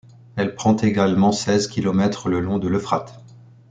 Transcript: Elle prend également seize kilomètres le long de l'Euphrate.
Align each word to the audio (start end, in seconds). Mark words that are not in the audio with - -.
Elle 0.35 0.55
prend 0.55 0.75
également 0.77 1.31
seize 1.31 1.67
kilomètres 1.67 2.27
le 2.27 2.39
long 2.39 2.57
de 2.57 2.67
l'Euphrate. 2.67 3.23